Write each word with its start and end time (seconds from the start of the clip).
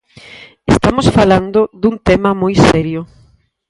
Estamos 0.73 1.07
falando 1.17 1.59
dun 1.81 1.95
tema 2.07 2.31
moi 2.41 2.53
serio. 2.69 3.01